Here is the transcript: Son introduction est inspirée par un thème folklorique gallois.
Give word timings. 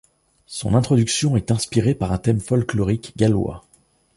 Son 0.47 0.73
introduction 0.73 1.37
est 1.37 1.51
inspirée 1.51 1.93
par 1.93 2.11
un 2.11 2.17
thème 2.17 2.39
folklorique 2.39 3.13
gallois. 3.17 3.61